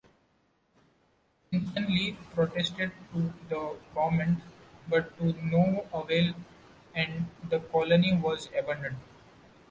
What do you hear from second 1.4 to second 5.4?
Winstanley protested to the government, but to